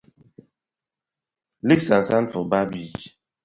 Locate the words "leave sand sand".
1.67-2.31